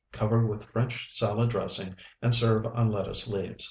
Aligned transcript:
Cover 0.11 0.47
with 0.47 0.65
French 0.65 1.09
salad 1.13 1.51
dressing, 1.51 1.95
and 2.23 2.33
serve 2.33 2.65
on 2.65 2.87
lettuce 2.87 3.27
leaves. 3.27 3.59